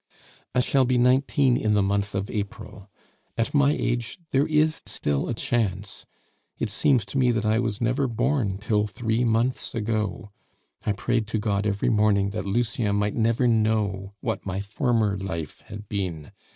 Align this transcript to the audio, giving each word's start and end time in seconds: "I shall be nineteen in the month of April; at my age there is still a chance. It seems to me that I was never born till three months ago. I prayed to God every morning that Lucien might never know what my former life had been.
"I 0.55 0.61
shall 0.61 0.83
be 0.83 0.97
nineteen 0.97 1.55
in 1.55 1.75
the 1.75 1.83
month 1.83 2.15
of 2.15 2.31
April; 2.31 2.89
at 3.37 3.53
my 3.53 3.71
age 3.71 4.17
there 4.31 4.47
is 4.47 4.81
still 4.87 5.29
a 5.29 5.35
chance. 5.35 6.07
It 6.57 6.71
seems 6.71 7.05
to 7.05 7.19
me 7.19 7.31
that 7.31 7.45
I 7.45 7.59
was 7.59 7.81
never 7.81 8.07
born 8.07 8.57
till 8.57 8.87
three 8.87 9.23
months 9.23 9.75
ago. 9.75 10.31
I 10.87 10.93
prayed 10.93 11.27
to 11.27 11.37
God 11.37 11.67
every 11.67 11.89
morning 11.89 12.31
that 12.31 12.45
Lucien 12.47 12.95
might 12.95 13.13
never 13.13 13.47
know 13.47 14.15
what 14.21 14.43
my 14.43 14.59
former 14.59 15.19
life 15.19 15.61
had 15.67 15.87
been. 15.87 16.31